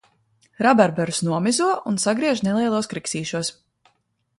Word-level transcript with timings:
Rabarberus 0.65 1.21
nomizo 1.29 1.69
un 1.93 2.03
sagriež 2.07 2.43
nelielos 2.49 2.93
kriksīšos. 2.95 3.57